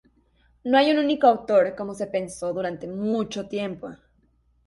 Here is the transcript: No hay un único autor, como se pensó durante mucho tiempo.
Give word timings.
No 0.63 0.79
hay 0.79 0.89
un 0.89 0.97
único 0.97 1.27
autor, 1.27 1.75
como 1.75 1.93
se 1.93 2.07
pensó 2.07 2.51
durante 2.53 2.87
mucho 2.87 3.47
tiempo. 3.47 3.91